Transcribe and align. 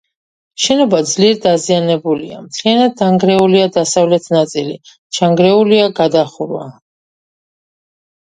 შენობა 0.61 0.99
ძლიერ 1.09 1.35
დაზიანებულია: 1.41 2.37
მთლიანად 2.45 2.95
დანგრეულია 3.01 3.67
დასავლეთ 3.77 4.25
ნაწილი, 4.35 4.73
ჩანგრეულია 5.17 5.87
გადახურვა. 6.01 6.65